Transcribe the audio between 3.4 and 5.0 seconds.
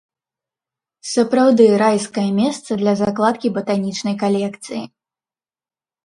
батанічнай калекцыі.